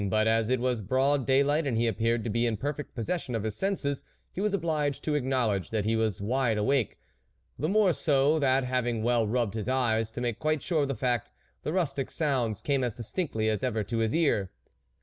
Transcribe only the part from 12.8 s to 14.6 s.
as distinctly as ever to his ear.